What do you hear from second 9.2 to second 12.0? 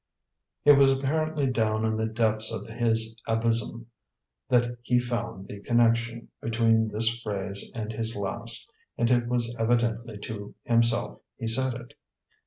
was evidently to himself he said it.